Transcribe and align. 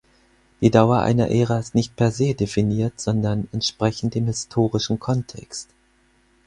Die 0.61 0.71
Dauer 0.71 1.01
einer 1.03 1.29
Ära 1.29 1.59
ist 1.59 1.75
nicht 1.75 1.95
per 1.95 2.09
se 2.09 2.33
definiert, 2.33 2.99
sondern 2.99 3.47
entsprechend 3.51 4.15
dem 4.15 4.25
historischen 4.25 4.99
Kontext. 4.99 5.69